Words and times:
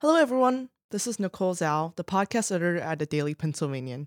Hello, 0.00 0.14
everyone. 0.14 0.68
This 0.92 1.08
is 1.08 1.18
Nicole 1.18 1.56
Zhao, 1.56 1.96
the 1.96 2.04
podcast 2.04 2.52
editor 2.52 2.78
at 2.78 3.00
the 3.00 3.04
Daily 3.04 3.34
Pennsylvanian. 3.34 4.06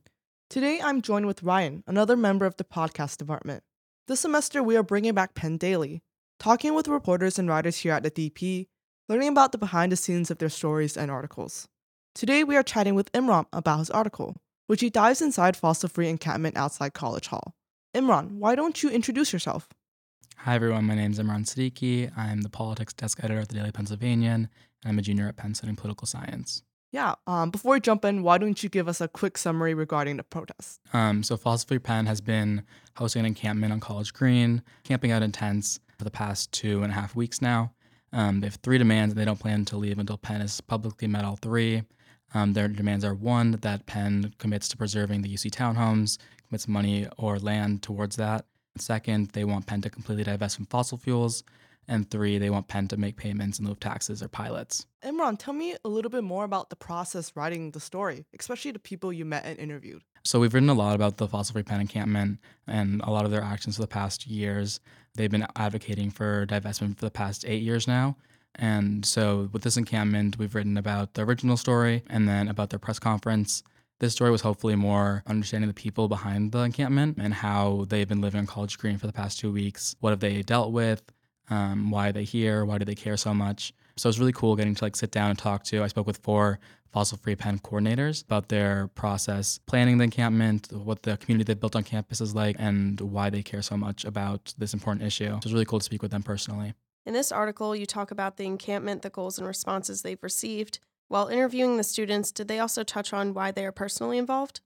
Today, 0.49 0.79
I'm 0.81 1.01
joined 1.01 1.25
with 1.25 1.43
Ryan, 1.43 1.83
another 1.85 2.15
member 2.15 2.45
of 2.45 2.55
the 2.55 2.63
podcast 2.63 3.17
department. 3.17 3.61
This 4.07 4.21
semester, 4.21 4.63
we 4.63 4.77
are 4.77 4.83
bringing 4.83 5.13
back 5.13 5.35
Penn 5.35 5.57
Daily, 5.57 6.01
talking 6.39 6.73
with 6.73 6.87
reporters 6.87 7.37
and 7.37 7.49
writers 7.49 7.75
here 7.75 7.91
at 7.91 8.03
the 8.03 8.09
DP, 8.09 8.67
learning 9.09 9.27
about 9.27 9.51
the 9.51 9.57
behind 9.57 9.91
the 9.91 9.97
scenes 9.97 10.31
of 10.31 10.37
their 10.37 10.47
stories 10.47 10.95
and 10.95 11.11
articles. 11.11 11.67
Today, 12.15 12.45
we 12.45 12.55
are 12.55 12.63
chatting 12.63 12.95
with 12.95 13.11
Imran 13.11 13.47
about 13.51 13.79
his 13.79 13.89
article, 13.89 14.37
which 14.67 14.79
he 14.79 14.89
dives 14.89 15.21
inside 15.21 15.57
fossil 15.57 15.89
free 15.89 16.07
encampment 16.07 16.55
outside 16.55 16.93
College 16.93 17.27
Hall. 17.27 17.53
Imran, 17.93 18.37
why 18.37 18.55
don't 18.55 18.81
you 18.81 18.89
introduce 18.89 19.33
yourself? 19.33 19.67
Hi, 20.45 20.55
everyone. 20.55 20.85
My 20.85 20.95
name 20.95 21.11
is 21.11 21.19
Imran 21.19 21.45
Siddiqui. 21.45 22.17
I'm 22.17 22.41
the 22.41 22.49
politics 22.49 22.93
desk 22.93 23.19
editor 23.23 23.41
at 23.41 23.49
the 23.49 23.53
Daily 23.53 23.71
Pennsylvanian, 23.71 24.49
and 24.83 24.89
I'm 24.89 24.97
a 24.97 25.03
junior 25.03 25.27
at 25.27 25.37
Penn 25.37 25.53
studying 25.53 25.75
political 25.75 26.07
science. 26.07 26.63
Yeah, 26.91 27.13
um, 27.27 27.51
before 27.51 27.73
we 27.73 27.79
jump 27.79 28.03
in, 28.05 28.23
why 28.23 28.39
don't 28.39 28.63
you 28.63 28.67
give 28.67 28.87
us 28.87 29.01
a 29.01 29.07
quick 29.07 29.37
summary 29.37 29.75
regarding 29.75 30.17
the 30.17 30.23
protest? 30.23 30.79
Um, 30.93 31.21
so, 31.21 31.37
Fossil 31.37 31.67
Free 31.67 31.77
Penn 31.77 32.07
has 32.07 32.21
been 32.21 32.63
hosting 32.97 33.19
an 33.19 33.27
encampment 33.27 33.71
on 33.71 33.79
College 33.79 34.13
Green, 34.13 34.63
camping 34.83 35.11
out 35.11 35.21
in 35.21 35.31
tents 35.31 35.79
for 35.99 36.05
the 36.05 36.09
past 36.09 36.51
two 36.51 36.81
and 36.81 36.91
a 36.91 36.95
half 36.95 37.15
weeks 37.15 37.39
now. 37.39 37.71
Um, 38.11 38.39
they 38.39 38.47
have 38.47 38.55
three 38.55 38.79
demands, 38.79 39.13
and 39.13 39.21
they 39.21 39.25
don't 39.25 39.39
plan 39.39 39.63
to 39.65 39.77
leave 39.77 39.99
until 39.99 40.17
Penn 40.17 40.41
has 40.41 40.59
publicly 40.59 41.07
met 41.07 41.23
all 41.23 41.35
three. 41.35 41.83
Um, 42.33 42.53
their 42.53 42.67
demands 42.67 43.05
are 43.05 43.13
one, 43.13 43.51
that 43.61 43.85
Penn 43.85 44.33
commits 44.39 44.69
to 44.69 44.77
preserving 44.77 45.21
the 45.21 45.31
UC 45.31 45.51
townhomes, 45.51 46.17
commits 46.47 46.67
money 46.67 47.07
or 47.15 47.37
land 47.37 47.83
towards 47.83 48.15
that. 48.15 48.45
Second, 48.77 49.29
they 49.29 49.43
want 49.43 49.65
Penn 49.65 49.81
to 49.81 49.89
completely 49.89 50.23
divest 50.23 50.55
from 50.55 50.65
fossil 50.65 50.97
fuels. 50.97 51.43
And 51.87 52.09
three, 52.09 52.37
they 52.37 52.49
want 52.49 52.67
Penn 52.67 52.87
to 52.89 52.97
make 52.97 53.17
payments 53.17 53.59
in 53.59 53.65
lieu 53.65 53.71
of 53.71 53.79
taxes 53.79 54.21
or 54.21 54.27
pilots. 54.27 54.85
Imran, 55.03 55.37
tell 55.37 55.53
me 55.53 55.75
a 55.83 55.89
little 55.89 56.11
bit 56.11 56.23
more 56.23 56.45
about 56.45 56.69
the 56.69 56.75
process 56.75 57.33
writing 57.35 57.71
the 57.71 57.79
story, 57.79 58.25
especially 58.37 58.71
the 58.71 58.79
people 58.79 59.11
you 59.11 59.25
met 59.25 59.45
and 59.45 59.57
interviewed. 59.59 60.03
So 60.23 60.39
we've 60.39 60.53
written 60.53 60.69
a 60.69 60.75
lot 60.75 60.95
about 60.95 61.17
the 61.17 61.27
fossil 61.27 61.53
free 61.53 61.63
Penn 61.63 61.81
encampment 61.81 62.39
and 62.67 63.01
a 63.01 63.09
lot 63.09 63.25
of 63.25 63.31
their 63.31 63.41
actions 63.41 63.75
for 63.75 63.81
the 63.81 63.87
past 63.87 64.27
years. 64.27 64.79
They've 65.15 65.31
been 65.31 65.47
advocating 65.55 66.11
for 66.11 66.45
divestment 66.45 66.97
for 66.97 67.05
the 67.05 67.11
past 67.11 67.43
eight 67.47 67.63
years 67.63 67.87
now. 67.87 68.15
And 68.55 69.05
so 69.05 69.49
with 69.51 69.63
this 69.63 69.77
encampment, 69.77 70.37
we've 70.37 70.53
written 70.53 70.77
about 70.77 71.15
the 71.15 71.23
original 71.23 71.57
story 71.57 72.03
and 72.09 72.27
then 72.27 72.47
about 72.47 72.69
their 72.69 72.79
press 72.79 72.99
conference. 72.99 73.63
This 74.01 74.13
story 74.13 74.31
was 74.31 74.41
hopefully 74.41 74.75
more 74.75 75.21
understanding 75.27 75.67
the 75.67 75.75
people 75.75 76.07
behind 76.07 76.51
the 76.51 76.61
encampment 76.61 77.19
and 77.21 77.35
how 77.35 77.85
they've 77.87 78.07
been 78.07 78.19
living 78.19 78.39
on 78.39 78.47
College 78.47 78.79
Green 78.79 78.97
for 78.97 79.05
the 79.05 79.13
past 79.13 79.39
two 79.39 79.51
weeks. 79.51 79.95
What 79.99 80.09
have 80.09 80.19
they 80.19 80.41
dealt 80.41 80.71
with? 80.71 81.03
Um, 81.51 81.91
why 81.91 82.09
are 82.09 82.11
they 82.11 82.23
here? 82.23 82.65
Why 82.65 82.79
do 82.79 82.85
they 82.85 82.95
care 82.95 83.15
so 83.15 83.31
much? 83.31 83.73
So 83.97 84.07
it 84.07 84.09
was 84.09 84.19
really 84.19 84.31
cool 84.31 84.55
getting 84.55 84.73
to 84.73 84.83
like 84.83 84.95
sit 84.95 85.11
down 85.11 85.29
and 85.29 85.37
talk 85.37 85.63
to. 85.65 85.83
I 85.83 85.87
spoke 85.87 86.07
with 86.07 86.17
four 86.17 86.57
fossil 86.91 87.19
free 87.19 87.35
Penn 87.35 87.59
coordinators 87.59 88.23
about 88.23 88.49
their 88.49 88.87
process 88.95 89.59
planning 89.67 89.99
the 89.99 90.05
encampment, 90.05 90.73
what 90.73 91.03
the 91.03 91.17
community 91.17 91.53
they 91.53 91.59
built 91.59 91.75
on 91.75 91.83
campus 91.83 92.21
is 92.21 92.33
like, 92.33 92.55
and 92.57 92.99
why 92.99 93.29
they 93.29 93.43
care 93.43 93.61
so 93.61 93.77
much 93.77 94.03
about 94.03 94.55
this 94.57 94.73
important 94.73 95.05
issue. 95.05 95.29
So 95.29 95.37
it 95.37 95.43
was 95.43 95.53
really 95.53 95.65
cool 95.65 95.77
to 95.77 95.85
speak 95.85 96.01
with 96.01 96.09
them 96.09 96.23
personally. 96.23 96.73
In 97.05 97.13
this 97.13 97.31
article, 97.31 97.75
you 97.75 97.85
talk 97.85 98.09
about 98.09 98.37
the 98.37 98.45
encampment, 98.45 99.03
the 99.03 99.11
goals 99.11 99.37
and 99.37 99.47
responses 99.47 100.01
they've 100.01 100.21
received, 100.23 100.79
while 101.11 101.27
interviewing 101.27 101.75
the 101.75 101.83
students, 101.83 102.31
did 102.31 102.47
they 102.47 102.59
also 102.59 102.83
touch 102.83 103.11
on 103.11 103.33
why 103.33 103.51
they 103.51 103.65
are 103.65 103.71
personally 103.73 104.17
involved? 104.17 104.61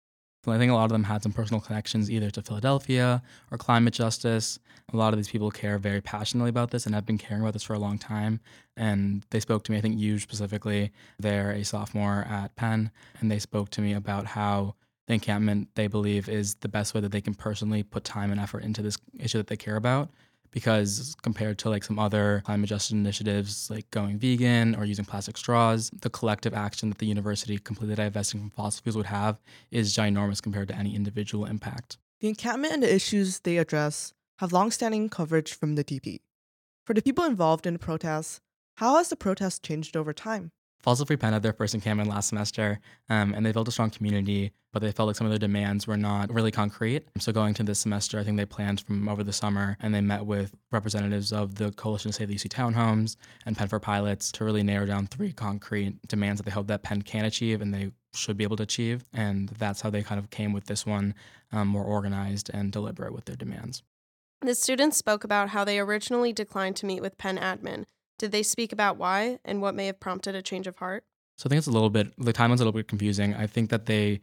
I 0.46 0.58
think 0.58 0.70
a 0.70 0.76
lot 0.76 0.84
of 0.84 0.92
them 0.92 1.06
had 1.06 1.24
some 1.24 1.32
personal 1.32 1.62
connections 1.62 2.12
either 2.12 2.30
to 2.32 2.42
Philadelphia 2.42 3.24
or 3.50 3.58
climate 3.58 3.94
justice. 3.94 4.60
A 4.92 4.98
lot 4.98 5.14
of 5.14 5.18
these 5.18 5.30
people 5.30 5.50
care 5.50 5.78
very 5.78 6.02
passionately 6.02 6.50
about 6.50 6.70
this 6.70 6.86
and 6.86 6.94
have 6.94 7.06
been 7.06 7.18
caring 7.18 7.42
about 7.42 7.54
this 7.54 7.64
for 7.64 7.76
a 7.76 7.80
long 7.80 7.98
time. 7.98 8.42
And 8.76 9.26
they 9.30 9.40
spoke 9.40 9.64
to 9.64 9.72
me, 9.72 9.78
I 9.78 9.82
think 9.82 9.98
you 9.98 10.20
specifically, 10.20 10.92
they're 11.18 11.52
a 11.52 11.64
sophomore 11.64 12.26
at 12.30 12.54
Penn, 12.58 12.92
and 13.22 13.32
they 13.32 13.40
spoke 13.40 13.70
to 13.70 13.82
me 13.82 13.94
about 13.94 14.26
how 14.26 14.76
the 15.08 15.14
encampment 15.14 15.70
they 15.76 15.88
believe 15.88 16.28
is 16.28 16.56
the 16.56 16.68
best 16.68 16.94
way 16.94 17.00
that 17.00 17.14
they 17.14 17.22
can 17.22 17.36
personally 17.36 17.84
put 17.84 18.04
time 18.04 18.32
and 18.32 18.42
effort 18.42 18.66
into 18.66 18.82
this 18.82 18.98
issue 19.18 19.38
that 19.38 19.48
they 19.48 19.56
care 19.56 19.78
about 19.78 20.10
because 20.54 21.16
compared 21.24 21.58
to 21.58 21.70
like 21.70 21.84
some 21.84 22.00
other 22.00 22.42
climate 22.46 22.70
justice 22.70 22.92
initiatives 22.92 23.70
like 23.70 23.90
going 23.92 24.18
vegan 24.18 24.76
or 24.76 24.86
using 24.86 25.04
plastic 25.04 25.36
straws, 25.36 25.90
the 26.02 26.10
collective 26.10 26.54
action 26.54 26.90
that 26.90 27.00
the 27.00 27.08
university 27.08 27.58
completely 27.58 27.96
divesting 27.96 28.40
from 28.40 28.50
fossil 28.52 28.84
fuels 28.84 28.96
would 28.96 29.08
have 29.08 29.42
is 29.72 29.94
ginormous 29.94 30.42
compared 30.42 30.68
to 30.70 30.76
any 30.76 30.96
individual 30.96 31.46
impact. 31.46 31.98
The 32.22 32.30
encampment 32.30 32.74
and 32.74 32.84
the 32.84 32.94
issues 32.94 33.40
they 33.40 33.58
address 33.58 34.14
have 34.40 34.54
longstanding 34.54 35.10
coverage 35.10 35.54
from 35.54 35.76
the 35.76 35.84
DP. 35.84 36.22
For 36.86 36.94
the 36.94 37.02
people 37.02 37.26
involved 37.26 37.66
in 37.66 37.74
the 37.74 37.80
protests, 37.80 38.40
how 38.78 38.98
has 38.98 39.10
the 39.10 39.16
protest 39.16 39.64
changed 39.64 39.98
over 39.98 40.14
time? 40.14 40.52
Fossil 40.84 41.06
Free 41.06 41.16
Penn 41.16 41.32
had 41.32 41.44
their 41.44 41.54
first 41.54 41.74
encampment 41.74 42.10
last 42.10 42.28
semester, 42.28 42.80
um, 43.10 43.34
and 43.34 43.46
they 43.46 43.54
built 43.54 43.70
a 43.70 43.72
strong 43.72 43.90
community, 43.90 44.52
but 44.74 44.82
they 44.82 44.92
felt 44.92 45.08
like 45.08 45.16
some 45.16 45.26
of 45.26 45.32
their 45.32 45.40
demands 45.40 45.88
were 45.88 45.96
not 45.96 46.32
really 46.32 46.52
concrete. 46.52 47.08
So 47.20 47.32
going 47.32 47.54
to 47.54 47.64
this 47.64 47.80
semester, 47.80 48.20
I 48.20 48.24
think 48.24 48.36
they 48.36 48.46
planned 48.46 48.82
from 48.82 49.08
over 49.08 49.24
the 49.24 49.32
summer, 49.32 49.78
and 49.80 49.96
they 49.96 50.02
met 50.02 50.26
with 50.26 50.54
representatives 50.72 51.32
of 51.32 51.56
the 51.56 51.72
Coalition 51.72 52.12
to 52.12 52.18
Save 52.18 52.28
the 52.28 52.36
UC 52.36 52.50
Townhomes 52.50 53.16
and 53.46 53.58
Penn 53.58 53.70
for 53.70 53.80
Pilots 53.80 54.30
to 54.34 54.44
really 54.44 54.62
narrow 54.62 54.86
down 54.86 55.08
three 55.08 55.32
concrete 55.32 56.06
demands 56.10 56.40
that 56.40 56.44
they 56.44 56.52
hope 56.52 56.68
that 56.68 56.84
Penn 56.84 57.02
can 57.02 57.24
achieve 57.24 57.62
and 57.62 57.74
they 57.74 57.92
should 58.14 58.36
be 58.36 58.44
able 58.44 58.58
to 58.58 58.64
achieve. 58.64 59.06
And 59.14 59.50
that's 59.50 59.80
how 59.80 59.90
they 59.90 60.04
kind 60.04 60.20
of 60.20 60.32
came 60.32 60.52
with 60.52 60.66
this 60.66 60.86
one 60.86 61.16
um, 61.54 61.70
more 61.70 61.86
organized 61.86 62.52
and 62.54 62.74
deliberate 62.74 63.14
with 63.14 63.24
their 63.24 63.38
demands. 63.38 63.84
The 64.42 64.54
students 64.54 64.98
spoke 64.98 65.24
about 65.24 65.50
how 65.50 65.64
they 65.64 65.80
originally 65.80 66.34
declined 66.34 66.76
to 66.78 66.86
meet 66.86 67.02
with 67.02 67.18
Penn 67.18 67.38
admin, 67.38 67.86
did 68.18 68.32
they 68.32 68.44
speak 68.44 68.72
about 68.72 68.98
why 68.98 69.40
and 69.46 69.62
what 69.62 69.76
may 69.76 69.88
have 69.88 70.00
prompted 70.00 70.36
a 70.36 70.42
change 70.42 70.68
of 70.68 70.78
heart? 70.78 71.04
So 71.38 71.48
I 71.48 71.50
think 71.50 71.58
it's 71.58 71.68
a 71.68 71.72
little 71.72 71.90
bit, 71.90 72.14
the 72.18 72.34
timeline's 72.34 72.62
a 72.62 72.66
little 72.66 72.78
bit 72.78 72.88
confusing. 72.88 73.34
I 73.36 73.48
think 73.48 73.70
that 73.72 73.86
they, 73.86 74.22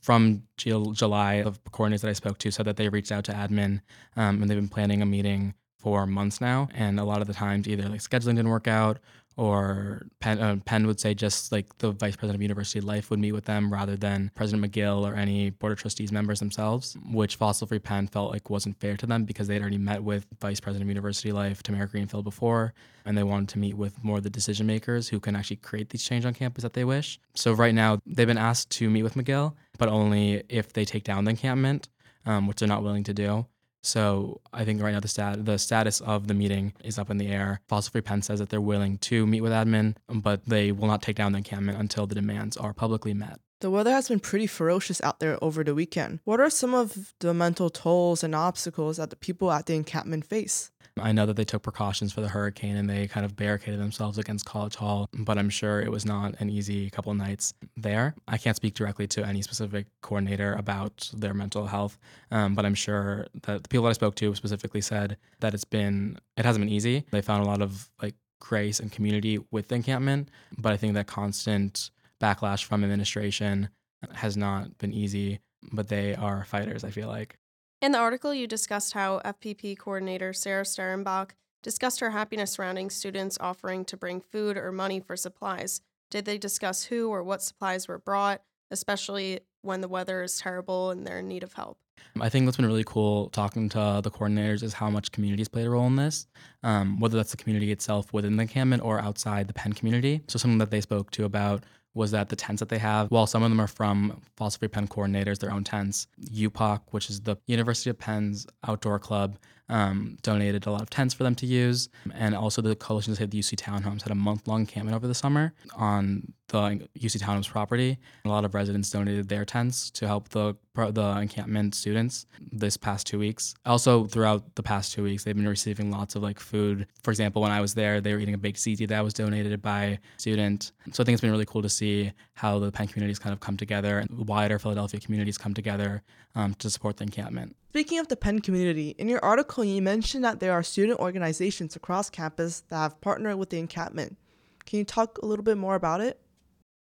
from 0.00 0.42
July, 0.56 1.34
of 1.34 1.62
coordinators 1.64 2.00
that 2.00 2.10
I 2.10 2.14
spoke 2.14 2.38
to 2.38 2.50
said 2.50 2.66
that 2.66 2.76
they 2.76 2.88
reached 2.88 3.12
out 3.12 3.24
to 3.24 3.32
admin 3.32 3.80
um, 4.16 4.40
and 4.40 4.50
they've 4.50 4.56
been 4.56 4.68
planning 4.68 5.02
a 5.02 5.06
meeting 5.06 5.54
for 5.78 6.06
months 6.06 6.40
now. 6.40 6.68
And 6.74 6.98
a 6.98 7.04
lot 7.04 7.20
of 7.20 7.26
the 7.26 7.34
times, 7.34 7.68
either 7.68 7.88
like 7.88 8.00
scheduling 8.00 8.36
didn't 8.36 8.48
work 8.48 8.66
out 8.66 8.98
or 9.36 10.06
Penn, 10.20 10.38
uh, 10.38 10.56
Penn 10.64 10.86
would 10.86 10.98
say 10.98 11.12
just 11.12 11.52
like 11.52 11.76
the 11.78 11.92
vice 11.92 12.16
president 12.16 12.36
of 12.36 12.42
University 12.42 12.80
Life 12.80 13.10
would 13.10 13.18
meet 13.18 13.32
with 13.32 13.44
them 13.44 13.70
rather 13.70 13.94
than 13.94 14.30
President 14.34 14.64
Magill 14.64 15.06
or 15.06 15.14
any 15.14 15.50
board 15.50 15.72
of 15.72 15.78
trustees 15.78 16.10
members 16.10 16.38
themselves, 16.38 16.96
which 17.10 17.36
Fossil 17.36 17.66
Free 17.66 17.78
Penn 17.78 18.06
felt 18.06 18.32
like 18.32 18.48
wasn't 18.48 18.80
fair 18.80 18.96
to 18.96 19.06
them 19.06 19.24
because 19.24 19.46
they'd 19.46 19.60
already 19.60 19.78
met 19.78 20.02
with 20.02 20.26
Vice 20.40 20.58
President 20.58 20.84
of 20.84 20.88
University 20.88 21.32
Life, 21.32 21.62
Tamara 21.62 21.86
Greenfield, 21.86 22.24
before, 22.24 22.72
and 23.04 23.16
they 23.16 23.22
wanted 23.22 23.50
to 23.50 23.58
meet 23.58 23.74
with 23.74 24.02
more 24.02 24.18
of 24.18 24.22
the 24.22 24.30
decision 24.30 24.66
makers 24.66 25.08
who 25.08 25.20
can 25.20 25.36
actually 25.36 25.56
create 25.56 25.90
these 25.90 26.02
change 26.02 26.24
on 26.24 26.32
campus 26.32 26.62
that 26.62 26.72
they 26.72 26.84
wish. 26.84 27.20
So 27.34 27.52
right 27.52 27.74
now, 27.74 28.00
they've 28.06 28.26
been 28.26 28.38
asked 28.38 28.70
to 28.72 28.88
meet 28.88 29.02
with 29.02 29.14
Magill, 29.14 29.54
but 29.76 29.90
only 29.90 30.44
if 30.48 30.72
they 30.72 30.86
take 30.86 31.04
down 31.04 31.24
the 31.24 31.30
encampment, 31.30 31.88
um, 32.24 32.46
which 32.46 32.58
they're 32.58 32.68
not 32.68 32.82
willing 32.82 33.04
to 33.04 33.14
do. 33.14 33.46
So 33.86 34.40
I 34.52 34.64
think 34.64 34.82
right 34.82 34.92
now 34.92 34.98
the 34.98 35.06
stat 35.06 35.44
the 35.44 35.58
status 35.58 36.00
of 36.00 36.26
the 36.26 36.34
meeting 36.34 36.72
is 36.82 36.98
up 36.98 37.08
in 37.08 37.18
the 37.18 37.28
air. 37.28 37.60
Fossil 37.68 37.92
Free 37.92 38.00
Penn 38.00 38.20
says 38.20 38.40
that 38.40 38.48
they're 38.48 38.60
willing 38.60 38.98
to 38.98 39.26
meet 39.28 39.42
with 39.42 39.52
admin, 39.52 39.94
but 40.08 40.44
they 40.44 40.72
will 40.72 40.88
not 40.88 41.02
take 41.02 41.14
down 41.14 41.30
the 41.30 41.38
encampment 41.38 41.78
until 41.78 42.04
the 42.08 42.16
demands 42.16 42.56
are 42.56 42.74
publicly 42.74 43.14
met. 43.14 43.38
The 43.60 43.70
weather 43.70 43.90
has 43.90 44.08
been 44.08 44.20
pretty 44.20 44.46
ferocious 44.46 45.00
out 45.02 45.18
there 45.18 45.42
over 45.42 45.64
the 45.64 45.74
weekend. 45.74 46.20
What 46.24 46.40
are 46.40 46.50
some 46.50 46.74
of 46.74 47.14
the 47.20 47.32
mental 47.32 47.70
tolls 47.70 48.22
and 48.22 48.34
obstacles 48.34 48.98
that 48.98 49.08
the 49.08 49.16
people 49.16 49.50
at 49.50 49.64
the 49.64 49.74
encampment 49.74 50.26
face? 50.26 50.70
I 50.98 51.12
know 51.12 51.26
that 51.26 51.36
they 51.36 51.44
took 51.44 51.62
precautions 51.62 52.12
for 52.12 52.22
the 52.22 52.28
hurricane 52.28 52.76
and 52.76 52.88
they 52.88 53.06
kind 53.06 53.26
of 53.26 53.36
barricaded 53.36 53.80
themselves 53.80 54.18
against 54.18 54.46
College 54.46 54.76
Hall, 54.76 55.08
but 55.12 55.36
I'm 55.36 55.50
sure 55.50 55.80
it 55.80 55.90
was 55.90 56.06
not 56.06 56.34
an 56.40 56.48
easy 56.48 56.88
couple 56.90 57.12
nights 57.14 57.52
there. 57.76 58.14
I 58.28 58.38
can't 58.38 58.56
speak 58.56 58.74
directly 58.74 59.06
to 59.08 59.26
any 59.26 59.42
specific 59.42 59.86
coordinator 60.00 60.54
about 60.54 61.10
their 61.14 61.34
mental 61.34 61.66
health, 61.66 61.98
um, 62.30 62.54
but 62.54 62.64
I'm 62.64 62.74
sure 62.74 63.26
that 63.42 63.62
the 63.62 63.68
people 63.68 63.84
that 63.84 63.90
I 63.90 63.94
spoke 63.94 64.16
to 64.16 64.34
specifically 64.34 64.80
said 64.80 65.18
that 65.40 65.52
it's 65.52 65.64
been, 65.64 66.18
it 66.36 66.44
hasn't 66.46 66.64
been 66.64 66.72
easy. 66.72 67.04
They 67.10 67.20
found 67.22 67.44
a 67.44 67.46
lot 67.46 67.60
of 67.60 67.90
like 68.02 68.14
grace 68.40 68.80
and 68.80 68.90
community 68.90 69.38
with 69.50 69.68
the 69.68 69.74
encampment, 69.74 70.30
but 70.56 70.72
I 70.72 70.76
think 70.78 70.94
that 70.94 71.06
constant 71.06 71.90
backlash 72.20 72.64
from 72.64 72.82
administration 72.82 73.68
has 74.12 74.36
not 74.36 74.78
been 74.78 74.92
easy, 74.92 75.40
but 75.72 75.88
they 75.88 76.14
are 76.14 76.44
fighters, 76.44 76.84
I 76.84 76.90
feel 76.90 77.08
like. 77.08 77.38
In 77.82 77.92
the 77.92 77.98
article, 77.98 78.32
you 78.32 78.46
discussed 78.46 78.94
how 78.94 79.20
FFP 79.20 79.78
coordinator 79.78 80.32
Sarah 80.32 80.64
Sterenbach 80.64 81.30
discussed 81.62 82.00
her 82.00 82.10
happiness 82.10 82.52
surrounding 82.52 82.90
students 82.90 83.36
offering 83.40 83.84
to 83.86 83.96
bring 83.96 84.20
food 84.20 84.56
or 84.56 84.72
money 84.72 85.00
for 85.00 85.16
supplies. 85.16 85.80
Did 86.10 86.24
they 86.24 86.38
discuss 86.38 86.84
who 86.84 87.10
or 87.10 87.22
what 87.22 87.42
supplies 87.42 87.88
were 87.88 87.98
brought, 87.98 88.42
especially 88.70 89.40
when 89.62 89.80
the 89.80 89.88
weather 89.88 90.22
is 90.22 90.38
terrible 90.38 90.90
and 90.90 91.06
they're 91.06 91.18
in 91.18 91.28
need 91.28 91.42
of 91.42 91.54
help? 91.54 91.78
I 92.20 92.28
think 92.28 92.46
what's 92.46 92.56
been 92.56 92.66
really 92.66 92.84
cool 92.84 93.30
talking 93.30 93.68
to 93.70 94.00
the 94.02 94.10
coordinators 94.10 94.62
is 94.62 94.74
how 94.74 94.90
much 94.90 95.12
communities 95.12 95.48
played 95.48 95.66
a 95.66 95.70
role 95.70 95.86
in 95.86 95.96
this, 95.96 96.26
um, 96.62 97.00
whether 97.00 97.16
that's 97.16 97.30
the 97.30 97.36
community 97.36 97.72
itself 97.72 98.12
within 98.12 98.36
the 98.36 98.42
encampment 98.42 98.82
or 98.82 99.00
outside 99.00 99.48
the 99.48 99.54
Penn 99.54 99.72
community. 99.72 100.22
So, 100.28 100.38
something 100.38 100.58
that 100.58 100.70
they 100.70 100.80
spoke 100.80 101.10
to 101.12 101.24
about 101.24 101.64
was 101.96 102.10
that 102.10 102.28
the 102.28 102.36
tents 102.36 102.60
that 102.60 102.68
they 102.68 102.78
have, 102.78 103.10
while 103.10 103.26
some 103.26 103.42
of 103.42 103.50
them 103.50 103.60
are 103.60 103.66
from 103.66 104.20
Fossil 104.36 104.58
Free 104.58 104.68
Penn 104.68 104.86
coordinators, 104.86 105.38
their 105.38 105.50
own 105.50 105.64
tents, 105.64 106.06
UPOC, 106.30 106.82
which 106.90 107.08
is 107.08 107.22
the 107.22 107.36
University 107.46 107.88
of 107.90 107.98
Penn's 107.98 108.46
outdoor 108.68 108.98
club, 108.98 109.38
um, 109.68 110.16
donated 110.22 110.66
a 110.66 110.70
lot 110.70 110.82
of 110.82 110.90
tents 110.90 111.14
for 111.14 111.22
them 111.24 111.34
to 111.36 111.46
use. 111.46 111.88
And 112.14 112.34
also, 112.34 112.62
the 112.62 112.76
Coalition 112.76 113.12
to 113.12 113.18
Save 113.18 113.30
the 113.30 113.40
UC 113.40 113.56
Townhomes 113.56 114.02
had 114.02 114.12
a 114.12 114.16
month 114.16 114.46
long 114.46 114.60
encampment 114.60 114.94
over 114.94 115.06
the 115.06 115.14
summer 115.14 115.52
on 115.76 116.32
the 116.48 116.88
UC 116.98 117.20
Townhomes 117.20 117.48
property. 117.48 117.98
A 118.24 118.28
lot 118.28 118.44
of 118.44 118.54
residents 118.54 118.90
donated 118.90 119.28
their 119.28 119.44
tents 119.44 119.90
to 119.92 120.06
help 120.06 120.28
the 120.30 120.56
the 120.74 121.18
encampment 121.20 121.74
students 121.74 122.26
this 122.52 122.76
past 122.76 123.06
two 123.06 123.18
weeks. 123.18 123.54
Also, 123.64 124.04
throughout 124.04 124.54
the 124.56 124.62
past 124.62 124.92
two 124.92 125.02
weeks, 125.02 125.24
they've 125.24 125.34
been 125.34 125.48
receiving 125.48 125.90
lots 125.90 126.14
of 126.14 126.22
like 126.22 126.38
food. 126.38 126.86
For 127.02 127.10
example, 127.10 127.40
when 127.40 127.50
I 127.50 127.62
was 127.62 127.74
there, 127.74 128.00
they 128.00 128.12
were 128.12 128.18
eating 128.18 128.34
a 128.34 128.38
baked 128.38 128.58
ziti 128.58 128.86
that 128.88 129.02
was 129.02 129.14
donated 129.14 129.62
by 129.62 129.84
a 129.84 129.98
student. 130.18 130.72
So 130.92 131.02
I 131.02 131.04
think 131.04 131.14
it's 131.14 131.22
been 131.22 131.30
really 131.30 131.46
cool 131.46 131.62
to 131.62 131.70
see 131.70 132.12
how 132.34 132.58
the 132.58 132.70
Penn 132.70 132.88
communities 132.88 133.18
kind 133.18 133.32
of 133.32 133.40
come 133.40 133.56
together 133.56 133.98
and 133.98 134.28
wider 134.28 134.58
Philadelphia 134.58 135.00
communities 135.00 135.38
come 135.38 135.54
together 135.54 136.02
um, 136.34 136.54
to 136.56 136.68
support 136.68 136.98
the 136.98 137.04
encampment. 137.04 137.56
Speaking 137.76 137.98
of 137.98 138.08
the 138.08 138.16
Penn 138.16 138.38
community, 138.38 138.94
in 138.96 139.06
your 139.06 139.22
article, 139.22 139.62
you 139.62 139.82
mentioned 139.82 140.24
that 140.24 140.40
there 140.40 140.54
are 140.54 140.62
student 140.62 140.98
organizations 140.98 141.76
across 141.76 142.08
campus 142.08 142.62
that 142.70 142.76
have 142.76 142.98
partnered 143.02 143.36
with 143.36 143.50
the 143.50 143.58
encampment. 143.58 144.16
Can 144.64 144.78
you 144.78 144.84
talk 144.86 145.18
a 145.18 145.26
little 145.26 145.42
bit 145.42 145.58
more 145.58 145.74
about 145.74 146.00
it? 146.00 146.18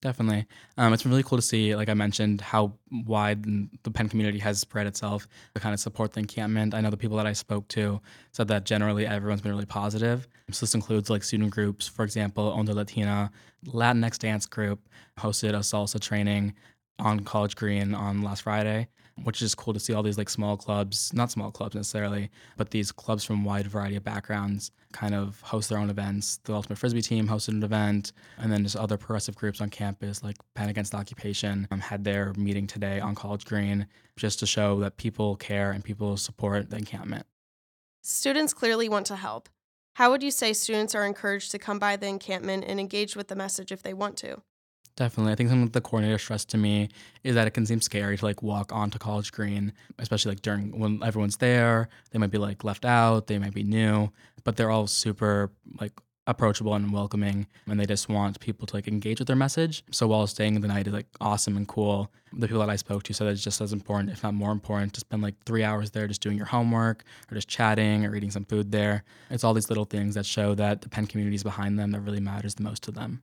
Definitely. 0.03 0.47
Um, 0.79 0.93
it's 0.93 1.03
been 1.03 1.11
really 1.11 1.25
cool 1.25 1.37
to 1.39 1.43
see, 1.43 1.75
like 1.75 1.89
I 1.89 1.95
mentioned, 1.95 2.41
how 2.43 2.75
wide 2.93 3.43
the 3.83 3.91
Penn 3.91 4.09
community 4.09 4.39
has 4.39 4.61
spread 4.61 4.87
itself 4.87 5.27
to 5.57 5.61
kind 5.61 5.75
of 5.75 5.81
support 5.81 6.13
the 6.13 6.21
encampment. 6.21 6.75
I 6.75 6.81
know 6.81 6.91
the 6.91 6.97
people 6.97 7.17
that 7.17 7.27
I 7.27 7.33
spoke 7.33 7.67
to 7.71 8.01
said 8.31 8.47
that 8.47 8.63
generally 8.63 9.05
everyone's 9.05 9.41
been 9.41 9.51
really 9.51 9.67
positive. 9.67 10.29
So 10.53 10.65
this 10.65 10.77
includes 10.77 11.11
like 11.11 11.25
student 11.25 11.51
groups, 11.51 11.89
for 11.89 12.05
example, 12.05 12.57
Onda 12.57 12.73
Latina, 12.73 13.33
Latinx 13.67 14.17
dance 14.17 14.47
group 14.47 14.89
hosted 15.19 15.55
a 15.55 15.59
salsa 15.59 15.99
training 15.99 16.55
on 17.01 17.19
College 17.25 17.57
Green 17.57 17.97
on 17.97 18.23
last 18.23 18.43
Friday 18.43 18.87
which 19.23 19.43
is 19.43 19.55
cool 19.55 19.73
to 19.73 19.81
see 19.81 19.95
all 19.95 20.03
these 20.03 20.19
like 20.19 20.29
small 20.29 20.57
clubs, 20.57 21.13
not 21.15 21.31
small 21.31 21.51
clubs 21.51 21.75
necessarily, 21.75 22.31
but 22.57 22.71
these 22.71 22.91
clubs 22.91 23.25
from 23.25 23.45
wide 23.45 23.67
variety 23.67 23.97
of 23.97 24.05
backgrounds 24.05 24.73
kind 24.93 25.15
of 25.15 25.41
host 25.41 25.69
their 25.69 25.79
own 25.79 25.91
events. 25.91 26.41
The 26.45 26.55
Ultimate 26.55 26.79
Frisbee 26.79 27.03
team 27.03 27.29
hosted 27.29 27.49
an 27.49 27.63
event, 27.63 28.13
and 28.39 28.53
then 28.53 28.65
just 28.65 28.77
other 28.77 28.97
progressive 28.97 29.37
groups 29.37 29.61
on 29.61 29.71
campus 29.71 30.23
like 30.23 30.37
Penn 30.55 30.69
Against 30.69 30.95
Occupation 30.95 31.69
um, 31.71 31.81
had 31.81 32.05
their 32.05 32.33
meeting 32.37 32.67
today 32.67 33.01
on 33.01 33.15
College 33.15 33.45
Green 33.45 33.87
just 34.17 34.39
to 34.41 34.47
show 34.47 34.81
that 34.81 34.97
people 34.97 35.37
care 35.37 35.71
and 35.71 35.85
people 35.85 36.17
support 36.17 36.71
the 36.71 36.77
encampment. 36.77 37.27
Students 38.03 38.53
clearly 38.53 38.89
want 38.89 39.07
to 39.07 39.17
help. 39.17 39.49
How 39.95 40.11
would 40.11 40.23
you 40.23 40.33
say 40.33 40.53
students 40.53 40.95
are 40.95 41.07
encouraged 41.07 41.53
to 41.53 41.59
come 41.59 41.79
by 41.79 41.97
the 41.97 42.09
encampment 42.09 42.65
and 42.67 42.81
engage 42.81 43.15
with 43.15 43.29
the 43.29 43.37
message 43.37 43.71
if 43.71 43.83
they 43.83 43.95
want 43.95 44.17
to? 44.19 44.43
Definitely. 44.97 45.33
I 45.33 45.35
think 45.35 45.49
something 45.49 45.69
the 45.71 45.81
coordinator 45.81 46.19
stressed 46.19 46.51
to 46.51 46.59
me 46.59 46.89
is 47.25 47.35
that 47.35 47.49
it 47.49 47.51
can 47.51 47.67
seem 47.67 47.81
scary 47.81 48.17
to 48.17 48.25
like 48.25 48.43
walk 48.43 48.73
onto 48.73 48.99
College 48.99 49.33
Green, 49.33 49.73
especially 49.99 50.31
like 50.31 50.43
during 50.43 50.79
when 50.79 51.03
everyone's 51.03 51.37
there. 51.39 51.89
They 52.13 52.19
might 52.21 52.31
be 52.31 52.39
like 52.39 52.63
left 52.63 52.85
out, 52.85 53.27
they 53.27 53.39
might 53.39 53.55
be 53.55 53.65
new, 53.65 54.11
but 54.45 54.57
they're 54.57 54.71
all 54.71 54.87
super 54.87 55.51
like 55.81 55.93
approachable 56.27 56.73
and 56.75 56.91
welcoming 56.91 57.47
and 57.67 57.79
they 57.79 57.85
just 57.85 58.09
want 58.09 58.41
people 58.41 58.67
to 58.67 58.75
like 58.75 58.89
engage 58.89 59.19
with 59.19 59.27
their 59.27 59.37
message. 59.37 59.85
So 59.91 60.07
while 60.07 60.27
staying 60.27 60.59
the 60.61 60.69
night 60.69 60.87
is 60.87 60.93
like 60.93 61.09
awesome 61.21 61.57
and 61.57 61.69
cool, 61.69 62.11
the 62.33 62.47
people 62.47 62.61
that 62.61 62.71
I 62.71 62.77
spoke 62.77 63.03
to 63.05 63.13
said 63.13 63.27
it's 63.27 63.43
just 63.43 63.61
as 63.61 63.73
important, 63.73 64.11
if 64.11 64.23
not 64.23 64.33
more 64.33 64.53
important, 64.53 64.95
to 64.95 65.01
spend 65.01 65.23
like 65.23 65.35
three 65.45 65.65
hours 65.65 65.91
there 65.91 66.07
just 66.07 66.23
doing 66.23 66.37
your 66.37 66.47
homework 66.47 67.05
or 67.31 67.35
just 67.35 67.49
chatting 67.49 68.07
or 68.07 68.15
eating 68.15 68.31
some 68.31 68.45
food 68.45 68.71
there. 68.71 69.05
It's 69.29 69.43
all 69.43 69.55
these 69.55 69.69
little 69.69 69.85
things 69.85 70.15
that 70.15 70.25
show 70.25 70.55
that 70.55 70.83
the 70.83 70.89
Penn 70.89 71.07
community 71.07 71.35
is 71.35 71.43
behind 71.43 71.79
them 71.79 71.91
that 71.91 72.01
really 72.01 72.21
matters 72.21 72.55
the 72.55 72.63
most 72.63 72.85
to 72.85 72.93
them 72.93 73.23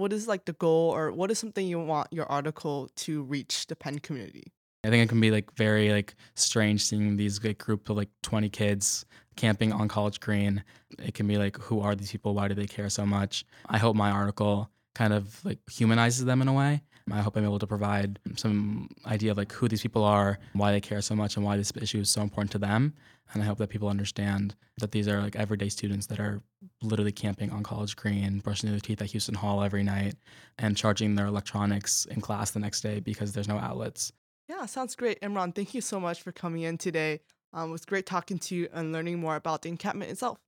what 0.00 0.12
is 0.12 0.26
like 0.26 0.46
the 0.46 0.54
goal 0.54 0.90
or 0.90 1.12
what 1.12 1.30
is 1.30 1.38
something 1.38 1.66
you 1.66 1.78
want 1.78 2.08
your 2.10 2.26
article 2.26 2.88
to 2.96 3.22
reach 3.22 3.66
the 3.66 3.76
Penn 3.76 3.98
community? 3.98 4.52
I 4.82 4.88
think 4.88 5.04
it 5.04 5.08
can 5.10 5.20
be 5.20 5.30
like 5.30 5.54
very 5.56 5.92
like 5.92 6.14
strange 6.34 6.82
seeing 6.82 7.16
these 7.16 7.42
like 7.44 7.58
group 7.58 7.90
of 7.90 7.98
like 7.98 8.08
20 8.22 8.48
kids 8.48 9.04
camping 9.36 9.72
on 9.72 9.88
College 9.88 10.18
Green. 10.18 10.64
It 10.98 11.12
can 11.12 11.26
be 11.26 11.36
like, 11.36 11.58
who 11.58 11.80
are 11.80 11.94
these 11.94 12.10
people? 12.10 12.34
Why 12.34 12.48
do 12.48 12.54
they 12.54 12.66
care 12.66 12.88
so 12.88 13.04
much? 13.04 13.44
I 13.68 13.76
hope 13.76 13.94
my 13.94 14.10
article 14.10 14.70
kind 14.94 15.12
of 15.12 15.44
like 15.44 15.58
humanizes 15.70 16.24
them 16.24 16.42
in 16.42 16.48
a 16.48 16.52
way. 16.52 16.82
I 17.12 17.20
hope 17.22 17.36
I'm 17.36 17.44
able 17.44 17.58
to 17.58 17.66
provide 17.66 18.18
some 18.36 18.88
idea 19.06 19.32
of 19.32 19.36
like 19.36 19.52
who 19.52 19.68
these 19.68 19.82
people 19.82 20.04
are, 20.04 20.38
why 20.52 20.72
they 20.72 20.80
care 20.80 21.00
so 21.00 21.14
much, 21.14 21.36
and 21.36 21.44
why 21.44 21.56
this 21.56 21.72
issue 21.80 21.98
is 21.98 22.10
so 22.10 22.22
important 22.22 22.52
to 22.52 22.58
them. 22.58 22.94
And 23.32 23.42
I 23.42 23.46
hope 23.46 23.58
that 23.58 23.68
people 23.68 23.88
understand 23.88 24.54
that 24.78 24.92
these 24.92 25.08
are 25.08 25.20
like 25.20 25.36
everyday 25.36 25.68
students 25.68 26.06
that 26.06 26.20
are 26.20 26.42
literally 26.82 27.12
camping 27.12 27.50
on 27.50 27.62
College 27.62 27.96
Green, 27.96 28.40
brushing 28.40 28.70
their 28.70 28.80
teeth 28.80 29.00
at 29.02 29.10
Houston 29.10 29.34
Hall 29.34 29.62
every 29.62 29.82
night, 29.82 30.14
and 30.58 30.76
charging 30.76 31.14
their 31.14 31.26
electronics 31.26 32.06
in 32.06 32.20
class 32.20 32.50
the 32.50 32.60
next 32.60 32.80
day 32.80 33.00
because 33.00 33.32
there's 33.32 33.48
no 33.48 33.58
outlets. 33.58 34.12
Yeah, 34.48 34.66
sounds 34.66 34.96
great. 34.96 35.20
Imran, 35.20 35.54
thank 35.54 35.74
you 35.74 35.80
so 35.80 36.00
much 36.00 36.22
for 36.22 36.32
coming 36.32 36.62
in 36.62 36.76
today. 36.76 37.20
Um, 37.52 37.70
it 37.70 37.72
was 37.72 37.84
great 37.84 38.06
talking 38.06 38.38
to 38.38 38.54
you 38.54 38.68
and 38.72 38.92
learning 38.92 39.18
more 39.18 39.36
about 39.36 39.62
the 39.62 39.68
encampment 39.68 40.10
itself. 40.10 40.38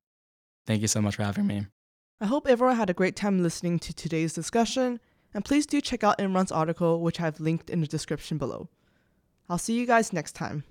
Thank 0.66 0.82
you 0.82 0.88
so 0.88 1.00
much 1.00 1.16
for 1.16 1.24
having 1.24 1.46
me. 1.46 1.66
I 2.22 2.26
hope 2.26 2.46
everyone 2.46 2.76
had 2.76 2.88
a 2.88 2.94
great 2.94 3.16
time 3.16 3.42
listening 3.42 3.80
to 3.80 3.92
today's 3.92 4.32
discussion, 4.32 5.00
and 5.34 5.44
please 5.44 5.66
do 5.66 5.80
check 5.80 6.04
out 6.04 6.18
Imran's 6.18 6.52
article, 6.52 7.00
which 7.00 7.20
I've 7.20 7.40
linked 7.40 7.68
in 7.68 7.80
the 7.80 7.86
description 7.88 8.38
below. 8.38 8.68
I'll 9.50 9.58
see 9.58 9.76
you 9.76 9.86
guys 9.86 10.12
next 10.12 10.36
time. 10.36 10.62